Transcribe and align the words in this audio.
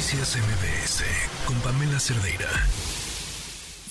Noticias 0.00 0.34
MBS 0.38 1.04
con 1.46 1.60
Pamela 1.60 2.00
Cerdeira. 2.00 2.48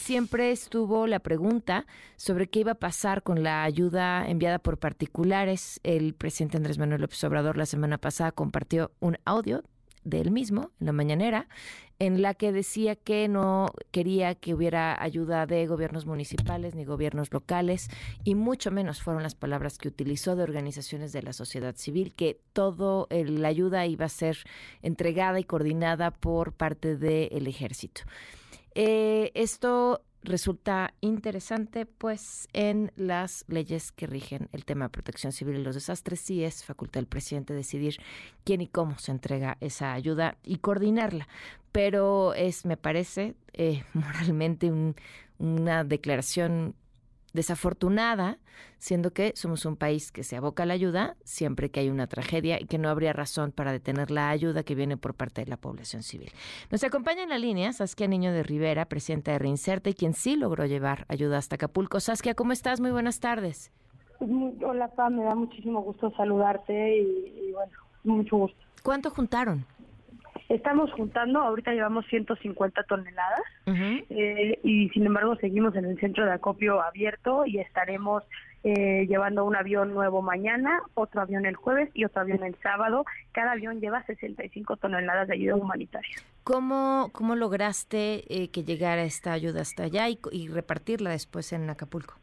Siempre 0.01 0.51
estuvo 0.51 1.05
la 1.05 1.19
pregunta 1.19 1.85
sobre 2.15 2.49
qué 2.49 2.61
iba 2.61 2.71
a 2.71 2.75
pasar 2.79 3.21
con 3.21 3.43
la 3.43 3.61
ayuda 3.61 4.27
enviada 4.27 4.57
por 4.57 4.79
particulares. 4.79 5.79
El 5.83 6.15
presidente 6.15 6.57
Andrés 6.57 6.79
Manuel 6.79 7.01
López 7.01 7.23
Obrador 7.25 7.57
la 7.57 7.67
semana 7.67 7.99
pasada 7.99 8.31
compartió 8.31 8.89
un 8.99 9.19
audio 9.23 9.61
de 10.09 10.21
él 10.21 10.31
mismo 10.31 10.71
en 10.79 10.87
la 10.87 10.91
mañanera 10.91 11.47
en 11.99 12.21
la 12.21 12.33
que 12.33 12.51
decía 12.51 12.95
que 12.95 13.27
no 13.27 13.73
quería 13.91 14.33
que 14.33 14.53
hubiera 14.53 15.01
ayuda 15.03 15.45
de 15.45 15.67
gobiernos 15.67 16.05
municipales 16.05 16.73
ni 16.73 16.85
gobiernos 16.85 17.31
locales 17.33 17.89
y 18.23 18.35
mucho 18.35 18.71
menos 18.71 19.01
fueron 19.01 19.21
las 19.21 19.35
palabras 19.35 19.77
que 19.77 19.89
utilizó 19.89 20.37
de 20.37 20.43
organizaciones 20.43 21.11
de 21.11 21.21
la 21.21 21.33
sociedad 21.33 21.75
civil, 21.75 22.13
que 22.15 22.39
todo 22.53 23.07
la 23.11 23.49
ayuda 23.49 23.85
iba 23.85 24.05
a 24.05 24.09
ser 24.09 24.37
entregada 24.81 25.39
y 25.39 25.43
coordinada 25.43 26.11
por 26.11 26.53
parte 26.53 26.95
del 26.95 27.47
ejército. 27.47 28.01
Eh, 28.75 29.31
esto 29.33 30.01
resulta 30.23 30.93
interesante, 31.01 31.85
pues 31.85 32.47
en 32.53 32.91
las 32.95 33.45
leyes 33.47 33.91
que 33.91 34.07
rigen 34.07 34.49
el 34.51 34.65
tema 34.65 34.85
de 34.85 34.89
protección 34.89 35.31
civil 35.31 35.57
y 35.57 35.63
los 35.63 35.75
desastres 35.75 36.19
sí 36.19 36.43
es 36.43 36.63
facultad 36.63 36.99
del 36.99 37.07
presidente 37.07 37.53
decidir 37.53 37.97
quién 38.43 38.61
y 38.61 38.67
cómo 38.67 38.97
se 38.99 39.11
entrega 39.11 39.57
esa 39.61 39.93
ayuda 39.93 40.37
y 40.43 40.57
coordinarla. 40.57 41.27
Pero 41.71 42.33
es, 42.33 42.65
me 42.65 42.77
parece, 42.77 43.35
eh, 43.53 43.83
moralmente 43.93 44.71
una 45.37 45.83
declaración 45.83 46.75
desafortunada, 47.33 48.37
siendo 48.77 49.11
que 49.11 49.33
somos 49.35 49.65
un 49.65 49.75
país 49.75 50.11
que 50.11 50.23
se 50.23 50.35
aboca 50.35 50.63
a 50.63 50.65
la 50.65 50.73
ayuda 50.73 51.15
siempre 51.23 51.69
que 51.69 51.79
hay 51.79 51.89
una 51.89 52.07
tragedia 52.07 52.59
y 52.59 52.65
que 52.65 52.77
no 52.77 52.89
habría 52.89 53.13
razón 53.13 53.51
para 53.51 53.71
detener 53.71 54.11
la 54.11 54.29
ayuda 54.29 54.63
que 54.63 54.75
viene 54.75 54.97
por 54.97 55.13
parte 55.13 55.43
de 55.43 55.49
la 55.49 55.57
población 55.57 56.03
civil. 56.03 56.31
Nos 56.71 56.83
acompaña 56.83 57.23
en 57.23 57.29
la 57.29 57.37
línea 57.37 57.71
Saskia 57.73 58.07
Niño 58.07 58.31
de 58.31 58.43
Rivera, 58.43 58.85
presidenta 58.85 59.31
de 59.31 59.39
Reinserta 59.39 59.89
y 59.89 59.93
quien 59.93 60.13
sí 60.13 60.35
logró 60.35 60.65
llevar 60.65 61.05
ayuda 61.07 61.37
hasta 61.37 61.55
Acapulco. 61.55 61.99
Saskia, 61.99 62.35
¿cómo 62.35 62.51
estás? 62.51 62.79
Muy 62.79 62.91
buenas 62.91 63.19
tardes. 63.19 63.71
Hola, 64.19 64.89
Pam, 64.89 65.15
me 65.15 65.23
da 65.23 65.35
muchísimo 65.35 65.81
gusto 65.81 66.11
saludarte 66.17 66.97
y, 66.97 67.47
y 67.47 67.51
bueno, 67.53 67.71
mucho 68.03 68.37
gusto. 68.37 68.59
¿Cuánto 68.83 69.09
juntaron? 69.09 69.65
Estamos 70.49 70.91
juntando, 70.93 71.41
ahorita 71.41 71.73
llevamos 71.73 72.07
150 72.07 72.81
toneladas 72.83 73.41
eh, 73.67 74.59
y 74.63 74.89
sin 74.89 75.05
embargo 75.05 75.35
seguimos 75.35 75.75
en 75.75 75.85
el 75.85 75.99
centro 75.99 76.25
de 76.25 76.31
acopio 76.31 76.81
abierto 76.81 77.45
y 77.45 77.59
estaremos 77.59 78.23
eh, 78.63 79.05
llevando 79.07 79.45
un 79.45 79.55
avión 79.55 79.93
nuevo 79.93 80.23
mañana, 80.23 80.81
otro 80.95 81.21
avión 81.21 81.45
el 81.45 81.55
jueves 81.55 81.91
y 81.93 82.03
otro 82.03 82.21
avión 82.21 82.43
el 82.43 82.55
sábado. 82.63 83.05
Cada 83.31 83.51
avión 83.51 83.79
lleva 83.79 84.03
65 84.05 84.77
toneladas 84.77 85.27
de 85.27 85.35
ayuda 85.35 85.55
humanitaria. 85.55 86.15
¿Cómo, 86.43 87.11
cómo 87.13 87.35
lograste 87.35 88.23
eh, 88.27 88.49
que 88.49 88.63
llegara 88.63 89.03
esta 89.03 89.33
ayuda 89.33 89.61
hasta 89.61 89.83
allá 89.83 90.09
y, 90.09 90.19
y 90.31 90.47
repartirla 90.47 91.11
después 91.11 91.53
en 91.53 91.69
Acapulco? 91.69 92.15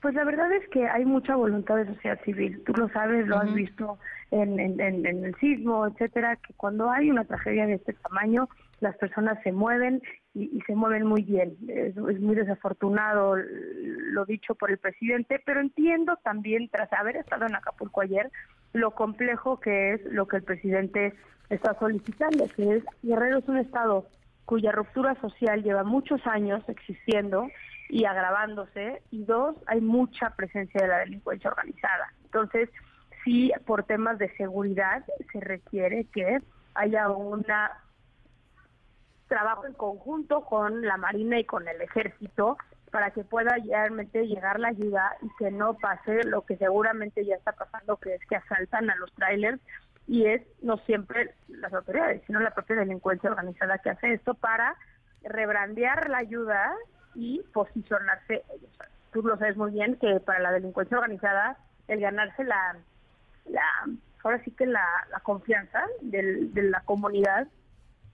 Pues 0.00 0.14
la 0.14 0.24
verdad 0.24 0.52
es 0.52 0.68
que 0.68 0.86
hay 0.86 1.04
mucha 1.04 1.34
voluntad 1.34 1.76
de 1.76 1.86
sociedad 1.86 2.20
civil. 2.24 2.62
Tú 2.64 2.72
lo 2.74 2.88
sabes, 2.90 3.26
lo 3.26 3.38
has 3.38 3.52
visto 3.52 3.98
en, 4.30 4.58
en, 4.60 5.06
el 5.06 5.34
sismo, 5.36 5.86
etcétera, 5.86 6.36
que 6.36 6.54
cuando 6.54 6.90
hay 6.90 7.10
una 7.10 7.24
tragedia 7.24 7.66
de 7.66 7.74
este 7.74 7.94
tamaño, 7.94 8.48
las 8.80 8.96
personas 8.96 9.42
se 9.42 9.50
mueven 9.50 10.00
y, 10.34 10.60
se 10.66 10.74
mueven 10.76 11.04
muy 11.04 11.22
bien. 11.22 11.56
Es, 11.68 11.96
muy 11.96 12.36
desafortunado 12.36 13.34
lo 13.36 14.24
dicho 14.24 14.54
por 14.54 14.70
el 14.70 14.78
presidente, 14.78 15.42
pero 15.44 15.60
entiendo 15.60 16.16
también, 16.22 16.68
tras 16.68 16.92
haber 16.92 17.16
estado 17.16 17.46
en 17.46 17.56
Acapulco 17.56 18.00
ayer, 18.00 18.30
lo 18.72 18.92
complejo 18.92 19.58
que 19.58 19.94
es 19.94 20.04
lo 20.04 20.28
que 20.28 20.36
el 20.36 20.42
presidente 20.44 21.14
está 21.50 21.76
solicitando, 21.78 22.46
que 22.54 22.76
es 22.76 22.84
Guerrero 23.02 23.38
es 23.38 23.48
un 23.48 23.58
estado 23.58 24.06
cuya 24.44 24.72
ruptura 24.72 25.14
social 25.20 25.62
lleva 25.62 25.84
muchos 25.84 26.26
años 26.26 26.62
existiendo 26.68 27.48
y 27.88 28.04
agravándose, 28.04 29.02
y 29.10 29.24
dos, 29.24 29.56
hay 29.66 29.80
mucha 29.80 30.30
presencia 30.30 30.82
de 30.82 30.88
la 30.88 30.98
delincuencia 30.98 31.50
organizada. 31.50 32.12
Entonces, 32.24 32.68
sí, 33.24 33.52
por 33.66 33.84
temas 33.84 34.18
de 34.18 34.34
seguridad 34.36 35.04
se 35.32 35.40
requiere 35.40 36.04
que 36.12 36.38
haya 36.74 37.08
un 37.10 37.44
trabajo 39.26 39.66
en 39.66 39.74
conjunto 39.74 40.44
con 40.44 40.82
la 40.82 40.96
Marina 40.96 41.38
y 41.38 41.44
con 41.44 41.66
el 41.66 41.80
Ejército 41.80 42.56
para 42.90 43.10
que 43.10 43.24
pueda 43.24 43.56
realmente 43.56 44.26
llegar 44.26 44.58
la 44.60 44.68
ayuda 44.68 45.16
y 45.22 45.28
que 45.38 45.50
no 45.50 45.74
pase 45.74 46.24
lo 46.24 46.42
que 46.42 46.56
seguramente 46.56 47.24
ya 47.24 47.36
está 47.36 47.52
pasando, 47.52 47.96
que 47.96 48.14
es 48.14 48.20
que 48.26 48.36
asaltan 48.36 48.90
a 48.90 48.96
los 48.96 49.12
trailers 49.12 49.60
y 50.06 50.24
es 50.26 50.42
no 50.62 50.78
siempre 50.78 51.34
las 51.48 51.72
autoridades, 51.72 52.22
sino 52.26 52.40
la 52.40 52.54
propia 52.54 52.76
delincuencia 52.76 53.30
organizada 53.30 53.78
que 53.78 53.90
hace 53.90 54.14
esto 54.14 54.34
para 54.34 54.74
rebrandear 55.22 56.08
la 56.08 56.18
ayuda 56.18 56.74
y 57.18 57.42
posicionarse 57.52 58.44
ellos. 58.54 58.70
Tú 59.12 59.22
lo 59.22 59.36
sabes 59.38 59.56
muy 59.56 59.72
bien 59.72 59.96
que 59.96 60.20
para 60.20 60.38
la 60.38 60.52
delincuencia 60.52 60.96
organizada 60.96 61.58
el 61.88 62.00
ganarse 62.00 62.44
la, 62.44 62.76
la 63.46 63.62
ahora 64.22 64.42
sí 64.44 64.50
que 64.52 64.66
la, 64.66 64.82
confianza 65.22 65.82
de 66.00 66.50
la 66.54 66.80
comunidad 66.82 67.48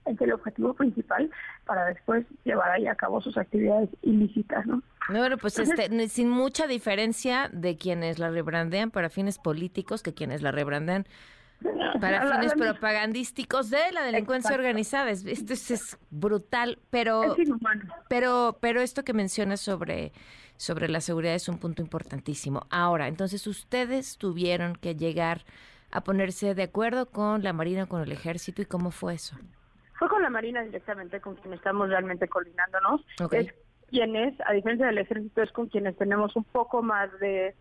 es 0.05 0.21
el 0.21 0.33
objetivo 0.33 0.73
principal 0.73 1.31
para 1.65 1.85
después 1.85 2.25
llevar 2.43 2.71
ahí 2.71 2.87
a 2.87 2.95
cabo 2.95 3.21
sus 3.21 3.37
actividades 3.37 3.89
ilícitas, 4.01 4.65
¿no? 4.65 4.81
Bueno, 5.09 5.37
pues 5.37 5.59
este, 5.59 6.07
sin 6.09 6.29
mucha 6.29 6.67
diferencia 6.67 7.49
de 7.51 7.77
quienes 7.77 8.19
la 8.19 8.29
rebrandean 8.29 8.91
para 8.91 9.09
fines 9.09 9.37
políticos 9.37 10.01
que 10.03 10.13
quienes 10.13 10.41
la 10.41 10.51
rebrandean 10.51 11.05
para 11.99 12.27
fines 12.31 12.53
propagandísticos 12.53 13.69
de 13.69 13.91
la 13.91 14.03
delincuencia 14.03 14.55
organizada. 14.55 15.11
Esto 15.11 15.53
es, 15.53 15.97
brutal, 16.09 16.79
pero, 16.89 17.35
pero, 18.07 18.57
pero 18.59 18.81
esto 18.81 19.03
que 19.03 19.13
mencionas 19.13 19.59
sobre, 19.59 20.11
sobre 20.57 20.89
la 20.89 21.01
seguridad 21.01 21.35
es 21.35 21.49
un 21.49 21.57
punto 21.57 21.81
importantísimo. 21.81 22.65
Ahora, 22.69 23.07
entonces 23.07 23.45
ustedes 23.47 24.17
tuvieron 24.17 24.75
que 24.75 24.95
llegar 24.95 25.45
a 25.91 26.01
ponerse 26.01 26.55
de 26.55 26.63
acuerdo 26.63 27.07
con 27.07 27.43
la 27.43 27.53
Marina, 27.53 27.85
con 27.85 28.01
el 28.01 28.11
Ejército, 28.11 28.61
¿y 28.61 28.65
cómo 28.65 28.91
fue 28.91 29.13
eso? 29.15 29.37
Fue 29.97 30.09
con 30.09 30.21
la 30.21 30.29
Marina 30.29 30.61
directamente, 30.61 31.21
con 31.21 31.35
quien 31.35 31.53
estamos 31.53 31.89
realmente 31.89 32.27
coordinándonos. 32.27 33.05
Es 33.31 33.53
quienes, 33.89 34.33
a 34.45 34.53
diferencia 34.53 34.87
del 34.87 34.97
Ejército, 34.97 35.41
es 35.41 35.51
con 35.51 35.67
quienes 35.69 35.95
tenemos 35.97 36.35
un 36.35 36.43
poco 36.43 36.81
más 36.81 37.17
de 37.19 37.55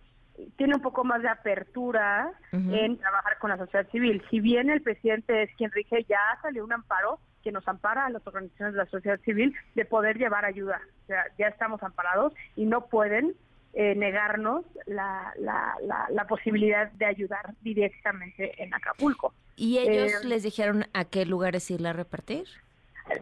tiene 0.56 0.75
un 0.75 0.83
poco 0.83 1.05
más 1.05 1.22
de 1.22 1.28
apertura 1.28 2.33
en 2.53 2.99
trabajar 2.99 3.39
con 3.39 3.50
la 3.50 3.59
sociedad 3.59 3.89
civil. 3.91 4.22
Si 4.31 4.41
bien 4.41 4.71
el 4.71 4.83
presidente 4.83 5.45
es 5.45 5.50
quien 5.56 5.71
rige, 5.71 6.05
ya 6.09 6.19
salió 6.43 6.65
un 6.65 6.72
amparo 6.72 7.19
que 7.43 7.53
nos 7.53 7.67
ampara 7.69 8.06
a 8.06 8.11
las 8.11 8.27
organizaciones 8.27 8.75
de 8.75 8.78
la 8.78 8.91
sociedad 8.91 9.21
civil 9.21 9.55
de 9.75 9.84
poder 9.84 10.19
llevar 10.19 10.44
ayuda. 10.44 10.81
O 11.05 11.06
sea, 11.06 11.25
ya 11.39 11.49
estamos 11.49 11.83
amparados 11.83 12.33
y 12.56 12.65
no 12.65 12.87
pueden 12.87 13.34
eh, 13.75 13.94
negarnos 13.94 14.65
la, 14.87 15.33
la, 15.39 15.77
la, 16.11 16.27
posibilidad 16.27 16.91
de 16.93 17.06
ayudar 17.06 17.55
directamente 17.62 18.62
en 18.62 18.73
Acapulco. 18.73 19.34
¿Y 19.56 19.78
ellos 19.78 20.25
eh, 20.25 20.27
les 20.27 20.43
dijeron 20.43 20.87
a 20.94 21.05
qué 21.05 21.27
lugares 21.27 21.71
irla 21.71 21.91
a 21.91 21.93
repartir? 21.93 22.47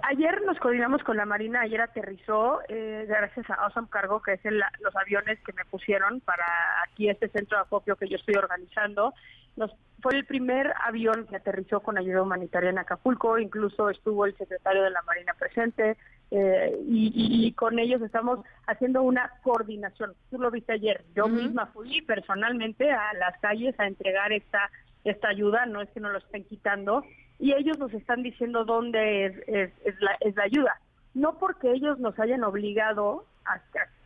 Ayer 0.03 0.43
nos 0.47 0.59
coordinamos 0.59 1.03
con 1.03 1.17
la 1.17 1.27
Marina, 1.27 1.63
ayer 1.63 1.81
aterrizó, 1.81 2.61
eh, 2.69 3.05
gracias 3.09 3.51
a 3.51 3.55
Awesome 3.55 3.89
Cargo, 3.91 4.23
que 4.23 4.35
es 4.35 4.41
los 4.45 4.97
aviones 4.97 5.41
que 5.41 5.53
me 5.53 5.65
pusieron 5.65 6.21
para 6.21 6.47
aquí 6.85 7.09
este 7.09 7.29
centro 7.29 7.59
de 7.59 7.63
acopio 7.63 7.97
que 7.97 8.09
yo 8.09 8.17
estoy 8.17 8.37
organizando. 8.37 9.13
Nos, 9.57 9.73
fue 10.01 10.15
el 10.15 10.25
primer 10.25 10.73
avión 10.85 11.27
que 11.27 11.37
aterrizó 11.37 11.81
con 11.81 11.99
ayuda 11.99 12.23
humanitaria 12.23 12.71
en 12.71 12.79
Acapulco, 12.79 13.39
incluso 13.39 13.91
estuvo 13.91 14.25
el 14.25 14.37
secretario 14.37 14.85
de 14.85 14.91
la 14.91 15.03
Marina 15.03 15.35
presente 15.35 15.97
eh, 16.31 16.79
y, 16.89 17.53
con 17.53 17.79
ellos 17.79 18.01
estamos 18.03 18.41
haciendo 18.67 19.03
una 19.03 19.31
coordinación. 19.43 20.15
Tú 20.31 20.39
lo 20.39 20.51
viste 20.51 20.75
ayer, 20.75 21.05
yo 21.15 21.27
misma 21.27 21.67
fui 21.67 22.03
personalmente 22.03 22.91
a 22.91 23.13
las 23.15 23.39
calles 23.41 23.79
a 23.79 23.87
entregar 23.87 24.33
esta, 24.33 24.71
esta 25.05 25.29
ayuda, 25.29 25.67
no 25.67 25.83
es 25.83 25.91
que 25.91 26.01
nos 26.01 26.13
lo 26.13 26.19
estén 26.19 26.45
quitando, 26.45 27.05
y 27.43 27.53
ellos 27.55 27.77
nos 27.77 27.93
están 27.93 28.23
diciendo 28.23 28.65
dónde 28.65 29.27
es, 29.27 29.73
la, 30.01 30.17
es 30.21 30.37
la 30.37 30.45
ayuda. 30.45 30.81
No 31.13 31.41
porque 31.41 31.73
ellos 31.73 31.99
nos 31.99 32.17
hayan 32.21 32.45
obligado 32.45 33.25
a, 33.45 33.61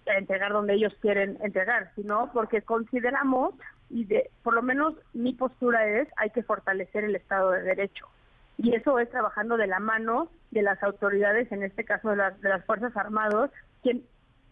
entregar 0.06 0.54
donde 0.54 0.72
ellos 0.72 0.94
quieren 1.02 1.36
entregar, 1.42 1.92
sino 1.96 2.30
porque 2.32 2.62
consideramos, 2.62 3.52
y 3.90 4.06
de, 4.06 4.30
por 4.42 4.54
lo 4.54 4.62
menos 4.62 4.94
mi 5.12 5.34
postura 5.34 5.86
es, 5.86 6.08
hay 6.16 6.30
que 6.30 6.42
fortalecer 6.44 7.04
el 7.04 7.14
Estado 7.14 7.50
de 7.50 7.60
Derecho. 7.60 8.08
Y 8.56 8.74
eso 8.74 8.98
es 8.98 9.10
trabajando 9.10 9.58
de 9.58 9.66
la 9.66 9.80
mano 9.80 10.30
de 10.50 10.62
las 10.62 10.82
autoridades, 10.82 11.52
en 11.52 11.62
este 11.62 11.84
caso 11.84 12.08
de 12.08 12.16
las, 12.16 12.40
de 12.40 12.48
las 12.48 12.64
Fuerzas 12.64 12.96
Armadas, 12.96 13.50
quien 13.82 14.02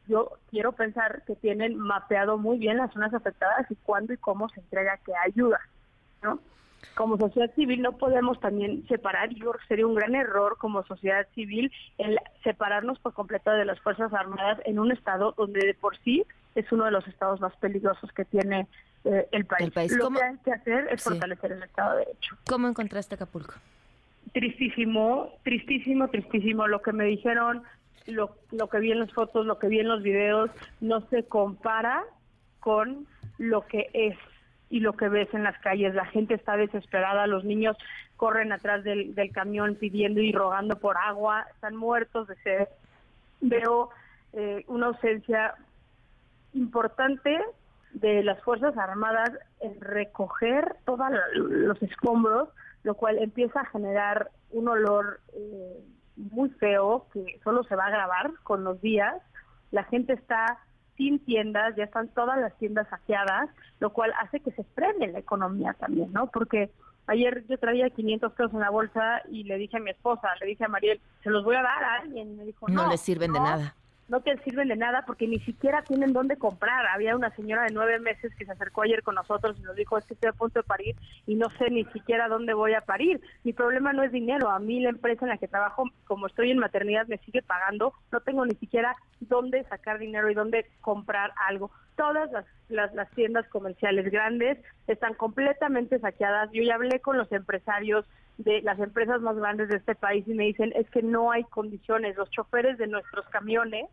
yo 0.09 0.33
quiero 0.51 0.73
pensar 0.73 1.23
que 1.27 1.37
tienen 1.37 1.79
mapeado 1.79 2.37
muy 2.37 2.59
bien 2.59 2.77
las 2.77 2.93
zonas 2.93 3.15
afectadas 3.15 3.65
y 3.71 3.77
cuándo 3.77 4.13
y 4.13 4.19
cómo 4.19 4.51
se 4.51 4.61
entrega 4.61 5.01
qué 5.07 5.15
ayuda, 5.25 5.61
¿no? 6.23 6.39
Como 6.95 7.19
sociedad 7.19 7.53
civil 7.55 7.83
no 7.83 7.93
podemos 7.99 8.41
también 8.41 8.87
separar, 8.89 9.31
yo 9.31 9.53
sería 9.69 9.87
un 9.87 9.95
gran 9.95 10.15
error 10.15 10.57
como 10.59 10.85
sociedad 10.85 11.27
civil 11.35 11.73
el 11.99 12.19
separarnos 12.43 12.99
por 12.99 13.15
completo 13.15 13.51
de 13.51 13.65
las 13.65 13.81
Fuerzas 13.81 14.13
Armadas 14.13 14.61
en 14.65 14.79
un 14.79 14.93
estado 14.93 15.35
donde 15.37 15.67
de 15.67 15.75
por 15.75 15.97
sí 15.99 16.25
es 16.55 16.71
uno 16.71 16.85
de 16.85 16.91
los 16.91 17.07
estados 17.09 17.41
más 17.41 17.55
peligrosos 17.57 18.13
que 18.13 18.25
tiene 18.25 18.69
eh, 19.05 19.29
el 19.33 19.45
país. 19.45 19.73
Lo 19.97 20.11
que 20.11 20.23
hay 20.23 20.37
que 20.45 20.53
hacer 20.53 20.89
es 20.91 21.03
fortalecer 21.03 21.53
el 21.53 21.63
Estado 21.63 21.97
de 21.97 22.05
Derecho. 22.05 22.37
¿Cómo 22.47 22.69
encontraste 22.69 23.17
Acapulco? 23.17 23.55
tristísimo, 24.35 25.31
tristísimo, 25.45 26.09
tristísimo. 26.09 26.67
Lo 26.67 26.83
que 26.83 26.93
me 26.93 27.05
dijeron, 27.05 27.63
lo, 28.07 28.37
lo 28.51 28.69
que 28.69 28.81
vi 28.81 28.93
en 28.93 29.01
las 29.01 29.13
fotos, 29.13 29.47
lo 29.47 29.59
que 29.59 29.69
vi 29.69 29.81
en 29.81 29.89
los 29.89 30.03
videos, 30.03 30.51
no 30.81 31.07
se 31.09 31.25
compara 31.25 32.05
con 32.61 33.07
lo 33.39 33.67
que 33.67 33.89
es 33.93 34.17
y 34.75 34.81
lo 34.81 34.95
que 34.95 35.09
ves 35.09 35.33
en 35.33 35.45
las 35.45 35.57
calles. 35.61 35.95
La 35.95 36.07
gente 36.07 36.35
está 36.35 36.57
desesperada, 36.57 37.29
los 37.29 37.45
niños 37.45 37.77
corren 38.17 38.51
atrás 38.51 38.83
del, 38.83 39.15
camión 39.33 39.77
pidiendo 39.77 40.21
y 40.21 40.33
rogando 40.33 40.81
por 40.81 40.97
agua, 40.97 41.47
están 41.55 41.77
muertos 41.77 42.27
de 42.27 42.35
sed. 42.43 42.69
Veo 43.41 43.91
eh, 44.33 44.65
una 44.67 44.87
ausencia 44.87 45.55
importante 46.55 47.39
de 47.93 48.25
las 48.25 48.43
Fuerzas 48.43 48.77
Armadas 48.77 49.31
en 49.61 49.81
recoger 49.81 50.75
todos 50.85 51.07
los 51.37 51.81
escombros, 51.81 52.49
lo 52.83 52.97
cual 52.97 53.19
empieza 53.19 53.61
a 53.61 53.67
generar 53.67 54.33
un 54.51 54.67
olor 54.67 55.21
eh, 55.35 55.85
muy 56.17 56.51
feo 56.51 57.07
que 57.13 57.39
solo 57.45 57.63
se 57.63 57.77
va 57.77 57.85
a 57.85 57.89
agravar 57.89 58.33
con 58.43 58.65
los 58.65 58.81
días. 58.81 59.23
La 59.71 59.85
gente 59.85 60.15
está 60.15 60.59
sin 60.97 61.19
tiendas, 61.19 61.75
ya 61.77 61.85
están 61.85 62.09
todas 62.09 62.39
las 62.39 62.57
tiendas 62.59 62.89
saqueadas, 62.89 63.51
lo 63.81 63.93
cual 63.93 64.13
hace 64.21 64.41
que 64.41 64.53
se 64.53 64.65
frene 64.65 65.09
la 65.09 65.19
economía 65.19 65.75
también, 65.79 66.13
¿no? 66.13 66.29
Porque 66.29 66.71
ayer 67.07 67.45
yo 67.49 67.59
traía 67.59 67.91
500 67.91 68.33
pesos 68.33 68.53
en 68.55 68.61
la 68.61 68.71
bolsa 68.71 69.23
y 69.31 69.45
le 69.45 69.59
dije 69.59 69.77
a 69.77 69.81
mi 69.81 69.91
esposa, 69.91 70.29
le 70.41 70.47
dije 70.47 70.65
a 70.65 70.69
Mariel, 70.69 71.01
se 71.23 71.31
los 71.31 71.45
voy 71.45 71.57
a 71.57 71.63
dar 71.63 71.85
a 71.85 71.95
alguien. 71.97 72.37
Me 72.37 72.45
dijo, 72.45 72.69
no, 72.69 72.85
no 72.85 72.91
les 72.91 73.01
sirven 73.01 73.33
de 73.33 73.41
nada 73.41 73.75
no 74.09 74.21
te 74.21 74.37
sirven 74.39 74.69
de 74.69 74.77
nada 74.77 75.05
porque 75.07 75.27
ni 75.27 75.39
siquiera 75.41 75.83
tienen 75.83 76.13
dónde 76.13 76.37
comprar. 76.37 76.87
Había 76.87 77.17
una 77.17 77.31
señora 77.31 77.65
de 77.65 77.73
nueve 77.73 77.99
meses 77.99 78.35
que 78.35 78.45
se 78.45 78.53
acercó 78.53 78.83
ayer 78.83 79.03
con 79.03 79.15
nosotros 79.15 79.57
y 79.59 79.63
nos 79.63 79.77
dijo, 79.77 79.97
es 79.97 80.05
que 80.05 80.15
estoy 80.15 80.29
a 80.29 80.33
punto 80.33 80.61
de 80.61 80.65
parir 80.65 80.97
y 81.27 81.35
no 81.37 81.49
sé 81.51 81.71
ni 81.71 81.85
siquiera 81.87 82.29
dónde 82.29 82.55
voy 82.55 82.75
a 82.75 82.83
parir. 82.83 83.21
Mi 83.45 83.53
problema 83.53 83.93
no 83.93 84.03
es 84.03 84.13
dinero. 84.13 84.51
A 84.51 84.59
mí 84.59 84.81
la 84.81 84.91
empresa 84.91 85.25
en 85.25 85.31
la 85.31 85.39
que 85.39 85.49
trabajo, 85.49 85.85
como 86.07 86.27
estoy 86.27 86.51
en 86.51 86.59
maternidad, 86.59 87.07
me 87.07 87.19
sigue 87.19 87.43
pagando. 87.43 87.95
No 88.13 88.21
tengo 88.21 88.45
ni 88.45 88.55
siquiera 88.57 88.95
dónde 89.21 89.65
sacar 89.65 89.99
dinero 89.99 90.31
y 90.31 90.35
dónde 90.35 90.67
comprar 90.81 91.33
algo. 91.49 91.71
Todas 91.97 92.31
las, 92.33 92.45
las, 92.69 92.95
las 92.95 93.11
tiendas 93.13 93.49
comerciales 93.49 94.11
grandes 94.11 94.59
están 94.87 95.15
completamente 95.15 95.99
saqueadas. 95.99 96.51
Yo 96.53 96.63
ya 96.63 96.75
hablé 96.75 97.01
con 97.01 97.17
los 97.17 97.31
empresarios 97.33 98.05
de 98.39 98.63
las 98.63 98.79
empresas 98.79 99.21
más 99.21 99.37
grandes 99.37 99.69
de 99.69 99.77
este 99.77 99.95
país 99.95 100.27
y 100.27 100.35
me 100.35 100.45
dicen 100.45 100.73
es 100.75 100.89
que 100.91 101.03
no 101.03 101.31
hay 101.31 101.45
condiciones. 101.45 102.17
Los 102.17 102.31
choferes 102.31 102.79
de 102.79 102.87
nuestros 102.87 103.27
camiones 103.29 103.87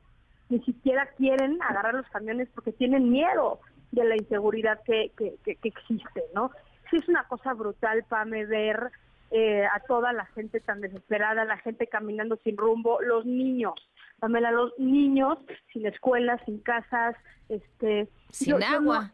ni 0.49 0.59
siquiera 0.63 1.07
quieren 1.17 1.61
agarrar 1.61 1.93
los 1.93 2.07
camiones 2.09 2.49
porque 2.53 2.71
tienen 2.71 3.09
miedo 3.09 3.59
de 3.91 4.03
la 4.05 4.15
inseguridad 4.15 4.81
que, 4.83 5.11
que, 5.17 5.35
que, 5.43 5.67
existe, 5.67 6.23
¿no? 6.33 6.51
Sí 6.89 6.97
es 6.97 7.07
una 7.07 7.23
cosa 7.25 7.53
brutal, 7.53 8.03
Pame, 8.09 8.45
ver 8.45 8.91
eh, 9.31 9.65
a 9.65 9.79
toda 9.81 10.11
la 10.11 10.25
gente 10.27 10.59
tan 10.59 10.81
desesperada, 10.81 11.45
la 11.45 11.57
gente 11.57 11.87
caminando 11.87 12.37
sin 12.43 12.57
rumbo, 12.57 13.01
los 13.01 13.25
niños, 13.25 13.73
Pamela, 14.19 14.51
los 14.51 14.77
niños 14.77 15.37
sin 15.71 15.85
escuelas, 15.85 16.41
sin 16.45 16.59
casas, 16.59 17.15
este... 17.49 18.09
Sin 18.29 18.61
agua 18.61 19.11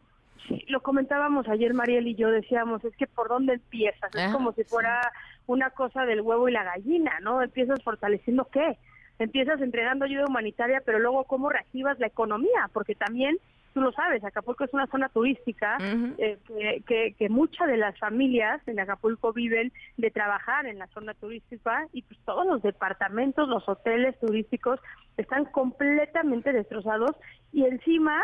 lo 0.68 0.82
comentábamos 0.82 1.48
ayer 1.48 1.74
Mariel 1.74 2.08
y 2.08 2.16
yo 2.16 2.30
decíamos, 2.30 2.84
es 2.84 2.96
que 2.96 3.08
por 3.08 3.30
dónde 3.30 3.54
empiezas, 3.54 4.14
es 4.16 4.30
ah, 4.30 4.32
como 4.32 4.52
si 4.54 4.64
fuera 4.64 5.02
una 5.46 5.70
cosa 5.72 6.06
del 6.06 6.22
huevo 6.22 6.48
y 6.50 6.52
la 6.52 6.64
gallina, 6.64 7.20
¿no? 7.22 7.42
Empiezas 7.42 7.82
fortaleciendo 7.84 8.46
qué? 8.46 8.78
Empiezas 9.20 9.62
entregando 9.62 10.06
ayuda 10.06 10.26
humanitaria, 10.28 10.82
pero 10.86 11.00
luego 11.00 11.24
cómo 11.24 11.50
reactivas 11.50 12.00
la 12.00 12.08
economía, 12.08 12.70
porque 12.72 12.96
también 12.96 13.38
tú 13.74 13.82
lo 13.82 13.92
sabes, 13.92 14.24
Acapulco 14.24 14.64
es 14.64 14.74
una 14.74 14.88
zona 14.88 15.08
turística 15.10 15.78
eh, 16.18 16.40
que, 16.88 17.14
que, 17.18 17.30
muchas 17.30 17.68
de 17.68 17.78
las 17.78 17.96
familias 18.00 18.60
en 18.68 18.80
Acapulco 18.80 19.34
viven 19.34 19.72
de 19.98 20.10
trabajar 20.10 20.66
en 20.66 20.80
la 20.80 20.88
zona 20.88 21.14
turística 21.14 21.88
y 21.94 22.02
pues 22.02 22.20
todos 22.26 22.48
los 22.48 22.64
departamentos, 22.64 23.48
los 23.48 23.70
hoteles 23.70 24.20
turísticos 24.20 24.80
están 25.18 25.46
completamente 25.46 26.54
destrozados 26.54 27.12
y 27.54 27.66
encima 27.66 28.20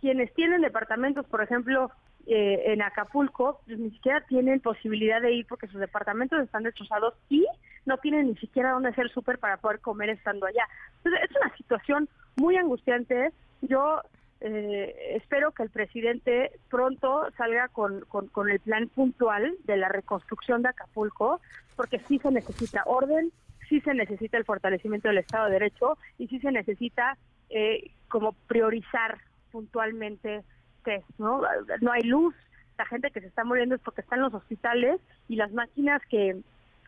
quienes 0.00 0.32
tienen 0.34 0.62
departamentos, 0.62 1.26
por 1.26 1.42
ejemplo, 1.42 1.90
eh, 2.26 2.72
en 2.72 2.82
Acapulco, 2.82 3.60
pues, 3.66 3.78
ni 3.78 3.90
siquiera 3.90 4.20
tienen 4.22 4.60
posibilidad 4.60 5.22
de 5.22 5.32
ir 5.32 5.46
porque 5.46 5.68
sus 5.68 5.80
departamentos 5.80 6.42
están 6.42 6.64
destrozados 6.64 7.14
y 7.28 7.46
no 7.84 7.98
tienen 7.98 8.26
ni 8.26 8.36
siquiera 8.36 8.72
dónde 8.72 8.88
hacer 8.88 9.08
súper 9.10 9.38
para 9.38 9.58
poder 9.58 9.80
comer 9.80 10.10
estando 10.10 10.46
allá. 10.46 10.66
Entonces, 10.98 11.30
es 11.30 11.36
una 11.36 11.56
situación 11.56 12.08
muy 12.36 12.56
angustiante. 12.56 13.32
Yo 13.62 14.02
eh, 14.40 15.14
espero 15.14 15.52
que 15.52 15.62
el 15.62 15.70
presidente 15.70 16.50
pronto 16.68 17.26
salga 17.36 17.68
con, 17.68 18.00
con, 18.08 18.50
el 18.50 18.60
plan 18.60 18.88
puntual 18.88 19.54
de 19.64 19.76
la 19.76 19.88
reconstrucción 19.88 20.62
de 20.62 20.70
Acapulco, 20.70 21.40
porque 21.74 22.00
sí 22.00 22.18
se 22.18 22.30
necesita 22.30 22.82
orden, 22.86 23.32
sí 23.68 23.80
se 23.80 23.94
necesita 23.94 24.36
el 24.36 24.44
fortalecimiento 24.44 25.08
del 25.08 25.18
Estado 25.18 25.46
de 25.46 25.52
Derecho 25.52 25.96
y 26.18 26.26
sí 26.26 26.38
se 26.40 26.50
necesita 26.50 27.16
eh, 27.50 27.92
como 28.08 28.32
priorizar 28.46 29.18
puntualmente 29.56 30.44
test, 30.84 31.08
¿no? 31.16 31.40
No 31.80 31.92
hay 31.92 32.02
luz, 32.02 32.34
la 32.76 32.84
gente 32.84 33.10
que 33.10 33.22
se 33.22 33.28
está 33.28 33.42
muriendo 33.42 33.74
es 33.74 33.80
porque 33.80 34.02
está 34.02 34.16
en 34.16 34.20
los 34.20 34.34
hospitales 34.34 35.00
y 35.28 35.36
las 35.36 35.50
máquinas 35.50 36.02
que 36.10 36.36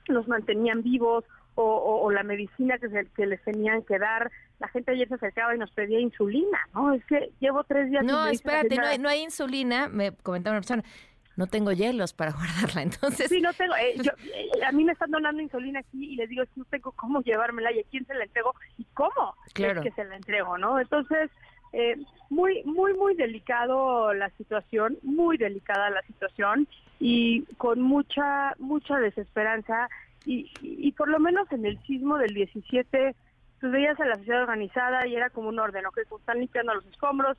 los 0.06 0.28
mantenían 0.28 0.82
vivos 0.82 1.24
o, 1.54 2.10
la 2.12 2.22
medicina 2.22 2.78
que, 2.78 2.90
se, 2.90 3.06
que 3.16 3.26
les 3.26 3.42
tenían 3.42 3.82
que 3.82 3.98
dar. 3.98 4.30
La 4.60 4.68
gente 4.68 4.92
ayer 4.92 5.08
se 5.08 5.14
acercaba 5.14 5.54
y 5.54 5.58
nos 5.58 5.70
pedía 5.72 5.98
insulina, 5.98 6.58
¿no? 6.74 6.92
Es 6.92 7.04
que 7.06 7.30
llevo 7.40 7.64
tres 7.64 7.90
días... 7.90 8.04
No, 8.04 8.26
espérate, 8.26 8.76
no 8.76 8.86
hay, 8.86 8.98
no 8.98 9.08
hay 9.08 9.22
insulina, 9.22 9.88
me 9.88 10.12
comentaba 10.12 10.54
una 10.56 10.60
persona 10.60 10.84
no 11.38 11.46
tengo 11.46 11.70
hielos 11.70 12.12
para 12.12 12.32
guardarla, 12.36 12.82
entonces... 12.82 13.28
Sí, 13.28 13.40
no 13.40 13.52
tengo, 13.54 13.74
eh, 13.76 13.94
eh, 13.96 14.64
a 14.66 14.72
mí 14.72 14.84
me 14.84 14.92
están 14.92 15.10
donando 15.10 15.40
insulina 15.40 15.80
aquí 15.80 16.12
y 16.12 16.16
les 16.16 16.28
digo, 16.28 16.44
no 16.56 16.64
tengo 16.66 16.92
cómo 16.92 17.22
llevármela 17.22 17.72
y 17.72 17.78
a 17.78 17.84
quién 17.90 18.04
se 18.06 18.14
la 18.14 18.24
entrego 18.24 18.54
y 18.76 18.84
cómo 18.92 19.36
claro. 19.54 19.80
es 19.80 19.86
que 19.86 19.92
se 19.92 20.04
la 20.04 20.16
entrego, 20.16 20.58
¿no? 20.58 20.80
Entonces, 20.80 21.30
eh, 21.72 21.96
muy, 22.30 22.62
muy, 22.64 22.94
muy 22.94 23.14
delicado 23.14 24.12
la 24.14 24.30
situación, 24.30 24.98
muy 25.02 25.36
delicada 25.36 25.90
la 25.90 26.02
situación 26.02 26.68
y 27.00 27.42
con 27.56 27.80
mucha, 27.80 28.54
mucha 28.58 28.98
desesperanza 28.98 29.88
y, 30.24 30.50
y, 30.60 30.92
por 30.92 31.08
lo 31.08 31.18
menos 31.20 31.50
en 31.52 31.64
el 31.64 31.78
sismo 31.84 32.18
del 32.18 32.34
17, 32.34 33.14
pues 33.60 33.72
veías 33.72 33.98
a 33.98 34.04
la 34.04 34.16
sociedad 34.16 34.42
organizada 34.42 35.06
y 35.06 35.16
era 35.16 35.30
como 35.30 35.48
un 35.48 35.58
orden, 35.58 35.86
¿ok? 35.86 36.00
Pues 36.08 36.20
están 36.20 36.40
limpiando 36.40 36.74
los 36.74 36.84
escombros, 36.86 37.38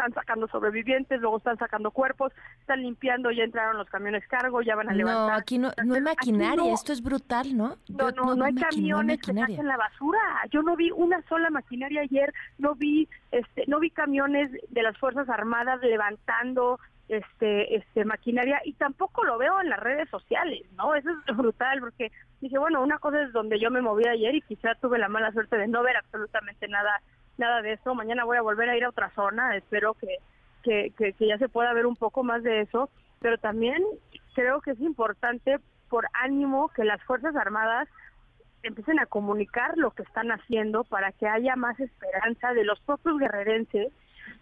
están 0.00 0.14
sacando 0.14 0.48
sobrevivientes, 0.48 1.20
luego 1.20 1.36
están 1.36 1.58
sacando 1.58 1.90
cuerpos, 1.90 2.32
están 2.60 2.80
limpiando, 2.80 3.30
ya 3.30 3.44
entraron 3.44 3.76
los 3.76 3.88
camiones 3.88 4.26
cargo, 4.28 4.62
ya 4.62 4.74
van 4.74 4.88
a 4.88 4.94
levantar. 4.94 5.28
No, 5.28 5.36
aquí 5.36 5.58
no, 5.58 5.70
no 5.84 5.94
hay 5.94 6.00
maquinaria, 6.00 6.72
esto 6.72 6.92
es 6.92 7.02
brutal, 7.02 7.54
¿no? 7.54 7.76
No, 7.88 8.10
no, 8.10 8.34
no, 8.34 8.44
hay 8.44 8.54
camiones 8.54 9.20
que 9.20 9.34
saquen 9.34 9.66
la 9.66 9.76
basura. 9.76 10.18
Yo 10.50 10.62
no 10.62 10.74
vi 10.76 10.90
una 10.90 11.22
sola 11.28 11.50
maquinaria 11.50 12.00
ayer, 12.00 12.32
no 12.58 12.74
vi, 12.74 13.08
este, 13.30 13.64
no 13.66 13.78
vi 13.78 13.90
camiones 13.90 14.50
de 14.70 14.82
las 14.82 14.96
Fuerzas 14.96 15.28
Armadas 15.28 15.80
levantando 15.82 16.80
este, 17.08 17.76
este 17.76 18.04
maquinaria 18.04 18.60
y 18.64 18.72
tampoco 18.74 19.24
lo 19.24 19.36
veo 19.36 19.60
en 19.60 19.68
las 19.68 19.80
redes 19.80 20.08
sociales, 20.08 20.62
¿no? 20.76 20.94
Eso 20.94 21.10
es 21.26 21.36
brutal 21.36 21.80
porque 21.80 22.10
dije, 22.40 22.58
bueno, 22.58 22.82
una 22.82 22.98
cosa 22.98 23.20
es 23.20 23.32
donde 23.32 23.60
yo 23.60 23.70
me 23.70 23.82
moví 23.82 24.06
ayer 24.06 24.34
y 24.34 24.42
quizá 24.42 24.74
tuve 24.76 24.98
la 24.98 25.08
mala 25.08 25.32
suerte 25.32 25.58
de 25.58 25.68
no 25.68 25.82
ver 25.82 25.96
absolutamente 25.96 26.68
nada 26.68 27.02
nada 27.38 27.62
de 27.62 27.72
eso. 27.74 27.94
Mañana 27.94 28.24
voy 28.24 28.36
a 28.36 28.42
volver 28.42 28.68
a 28.68 28.76
ir 28.76 28.84
a 28.84 28.90
otra 28.90 29.10
zona, 29.14 29.56
espero 29.56 29.94
que, 29.94 30.16
que, 30.62 30.92
que, 30.96 31.26
ya 31.26 31.38
se 31.38 31.48
pueda 31.48 31.72
ver 31.72 31.86
un 31.86 31.96
poco 31.96 32.22
más 32.22 32.42
de 32.42 32.62
eso, 32.62 32.90
pero 33.20 33.38
también 33.38 33.82
creo 34.34 34.60
que 34.60 34.72
es 34.72 34.80
importante 34.80 35.58
por 35.88 36.06
ánimo 36.12 36.68
que 36.68 36.84
las 36.84 37.02
Fuerzas 37.04 37.34
Armadas 37.36 37.88
empiecen 38.62 39.00
a 39.00 39.06
comunicar 39.06 39.76
lo 39.76 39.90
que 39.90 40.02
están 40.02 40.30
haciendo 40.30 40.84
para 40.84 41.12
que 41.12 41.26
haya 41.26 41.56
más 41.56 41.80
esperanza 41.80 42.52
de 42.52 42.64
los 42.64 42.78
propios 42.80 43.18
guerrerenses 43.18 43.92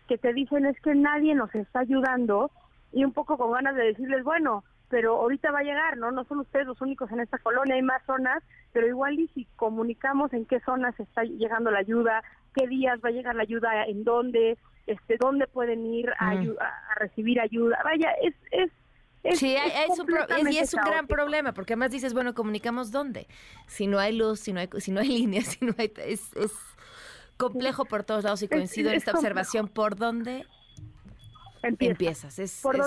que 0.09 0.19
te 0.19 0.33
dicen 0.33 0.67
es 0.67 0.79
que 0.81 0.95
nadie 0.95 1.35
nos 1.35 1.55
está 1.55 1.81
ayudando 1.81 2.51
y 2.93 3.05
un 3.05 3.13
poco 3.13 3.37
con 3.37 3.53
ganas 3.53 3.77
de 3.77 3.85
decirles, 3.85 4.25
bueno, 4.25 4.65
pero 4.89 5.17
ahorita 5.17 5.51
va 5.51 5.61
a 5.61 5.65
llegar, 5.65 5.97
¿no? 5.97 6.11
No 6.11 6.25
son 6.25 6.41
ustedes 6.41 6.67
los 6.67 6.81
únicos 6.81 7.11
en 7.13 7.21
esta 7.21 7.39
colonia, 7.39 7.75
hay 7.75 7.83
más 7.83 8.03
zonas, 8.07 8.43
pero 8.73 8.87
igual 8.87 9.19
y 9.19 9.29
si 9.29 9.47
comunicamos 9.57 10.33
en 10.33 10.47
qué 10.47 10.61
zonas 10.61 10.99
está 10.99 11.23
llegando 11.25 11.71
la 11.71 11.81
ayuda, 11.81 12.23
qué 12.55 12.67
días 12.67 12.99
va 13.05 13.11
a 13.11 13.13
llegar 13.13 13.35
la 13.35 13.43
ayuda, 13.43 13.85
en 13.85 14.05
dónde, 14.05 14.59
este, 14.87 15.17
dónde 15.19 15.47
pueden 15.47 15.87
ir 15.87 16.11
a, 16.19 16.35
mm. 16.35 16.57
a, 16.61 16.95
recibir 16.97 17.41
ayuda. 17.41 17.79
Vaya, 17.85 18.11
es... 18.23 18.35
es 18.51 19.39
sí, 19.39 19.55
es, 19.57 19.99
un 19.99 20.53
y 20.53 20.59
es 20.59 20.73
un 20.73 20.83
gran 20.85 21.07
problema, 21.07 21.53
porque 21.53 21.75
además 21.75 21.91
dices, 21.91 22.15
bueno, 22.15 22.35
comunicamos 22.35 22.91
dónde. 22.91 23.27
Si 23.67 23.87
no 23.87 23.99
hay 23.99 24.17
luz, 24.17 24.41
si 24.41 24.53
no 24.53 24.61
hay, 24.61 24.69
si 24.79 24.91
no 24.91 25.01
hay 25.01 25.09
líneas, 25.19 25.47
si 25.47 25.65
no 25.65 25.75
hay... 25.77 25.93
Es, 25.99 26.35
es 26.37 26.53
complejo 27.37 27.85
por 27.85 28.05
todos 28.05 28.25
lados 28.25 28.43
y 28.43 28.49
coincido 28.49 28.91
en 28.91 28.97
esta 28.97 29.13
observación. 29.13 29.69
¿Por 29.69 29.97
dónde 29.97 30.47
empiezas. 31.63 32.39
Es, 32.39 32.61
¿Por 32.63 32.77
es, 32.77 32.83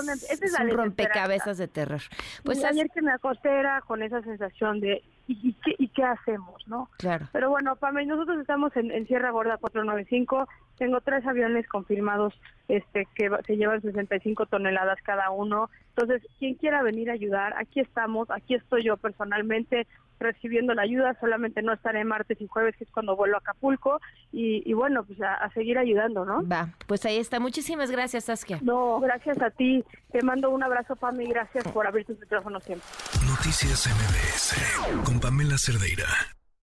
un 0.60 0.70
rompecabezas 0.70 1.58
de 1.58 1.68
terror. 1.68 2.00
Pues 2.44 2.64
ayer 2.64 2.88
que 2.90 3.02
me 3.02 3.12
acosté 3.12 3.48
era 3.48 3.80
con 3.82 4.02
esa 4.02 4.22
sensación 4.22 4.80
de 4.80 5.02
¿y, 5.26 5.54
qué, 5.54 5.74
y 5.78 5.88
qué 5.88 6.04
hacemos? 6.04 6.66
no 6.66 6.88
Claro. 6.98 7.28
Pero 7.32 7.50
bueno, 7.50 7.76
Pame, 7.76 8.04
nosotros 8.06 8.40
estamos 8.40 8.74
en, 8.76 9.06
Sierra 9.06 9.30
Gorda 9.30 9.56
495, 9.58 10.48
Tengo 10.82 11.00
tres 11.00 11.24
aviones 11.24 11.68
confirmados 11.68 12.34
este 12.66 13.06
que 13.14 13.30
se 13.46 13.56
llevan 13.56 13.80
65 13.82 14.46
toneladas 14.46 14.98
cada 15.04 15.30
uno. 15.30 15.70
Entonces, 15.90 16.28
quien 16.40 16.54
quiera 16.54 16.82
venir 16.82 17.08
a 17.08 17.12
ayudar, 17.12 17.54
aquí 17.56 17.78
estamos, 17.78 18.28
aquí 18.32 18.56
estoy 18.56 18.82
yo 18.82 18.96
personalmente 18.96 19.86
recibiendo 20.18 20.74
la 20.74 20.82
ayuda, 20.82 21.16
solamente 21.20 21.62
no 21.62 21.72
estaré 21.72 22.04
martes 22.04 22.40
y 22.40 22.48
jueves, 22.48 22.74
que 22.76 22.82
es 22.82 22.90
cuando 22.90 23.14
vuelvo 23.14 23.36
a 23.36 23.38
Acapulco, 23.38 24.00
y, 24.32 24.72
bueno, 24.72 25.04
pues 25.04 25.20
a, 25.22 25.48
seguir 25.54 25.78
ayudando, 25.78 26.24
¿no? 26.24 26.44
Va, 26.48 26.70
pues 26.88 27.06
ahí 27.06 27.18
está. 27.18 27.38
Muchísimas 27.38 27.92
gracias, 27.92 28.24
Saskia. 28.24 28.58
No, 28.60 28.98
gracias 28.98 29.40
a 29.40 29.50
ti. 29.50 29.84
Te 30.10 30.20
mando 30.22 30.50
un 30.50 30.64
abrazo, 30.64 30.96
Pami, 30.96 31.26
gracias 31.26 31.62
por 31.68 31.86
abrir 31.86 32.06
tus 32.06 32.18
micrófonos 32.18 32.64
siempre. 32.64 32.88
Noticias 33.24 33.86
MBS 33.86 35.04
con 35.04 35.20
Pamela 35.20 35.56
Cerdeira. 35.58 36.08